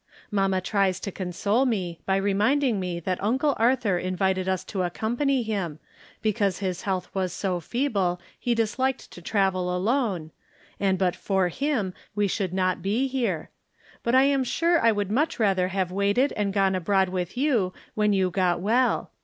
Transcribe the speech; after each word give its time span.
Mamma 0.31 0.61
tries 0.61 0.99
to 1.01 1.11
console 1.11 1.63
me 1.63 1.99
by 2.07 2.15
reminding 2.15 2.79
me 2.79 2.99
that 3.01 3.23
Uncle 3.23 3.53
Arthur 3.59 3.99
invited 3.99 4.49
us 4.49 4.63
to 4.63 4.81
accompany 4.81 5.45
liim, 5.45 5.77
because 6.23 6.57
his 6.57 6.81
health 6.81 7.07
was 7.13 7.31
so 7.31 7.59
feeble 7.59 8.19
he 8.39 8.55
disliked 8.55 9.11
to 9.11 9.21
travel 9.21 9.71
alone, 9.77 10.31
and 10.79 10.97
but 10.97 11.15
for 11.15 11.49
him 11.49 11.93
we 12.15 12.27
should 12.27 12.51
not 12.51 12.81
be 12.81 13.07
here; 13.07 13.51
but 14.01 14.15
I 14.15 14.23
am 14.23 14.43
sure 14.43 14.81
I 14.83 14.91
would 14.91 15.11
much 15.11 15.39
rather 15.39 15.67
have 15.67 15.91
waited 15.91 16.31
and 16.31 16.51
gone 16.51 16.73
abroad 16.73 17.09
with 17.09 17.37
you 17.37 17.71
when 17.93 18.11
you 18.11 18.31
got 18.31 18.59
well. 18.59 19.11